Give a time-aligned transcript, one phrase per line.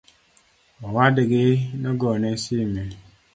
[0.85, 1.45] Owadgi
[1.81, 2.83] nogone sime